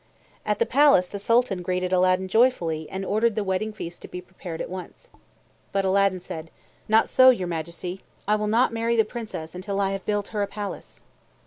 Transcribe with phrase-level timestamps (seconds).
[0.47, 4.19] At the palace the Sultan greeted Aladdin joyfully and ordered the wedding feast to be
[4.19, 5.09] prepared at once.
[5.71, 6.49] But Aladdin said,
[6.87, 8.01] "Not so, your Majesty.
[8.27, 11.03] I will not marry the Princess until I have built her a palace."